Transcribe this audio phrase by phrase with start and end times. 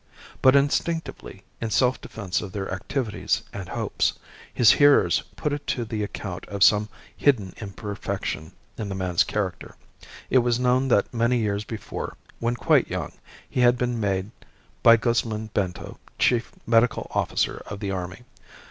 [0.41, 4.13] But instinctively, in self defence of their activities and hopes,
[4.51, 9.75] his hearers put it to the account of some hidden imperfection in the man's character.
[10.31, 13.11] It was known that many years before, when quite young,
[13.47, 14.31] he had been made
[14.81, 18.23] by Guzman Bento chief medical officer of the army.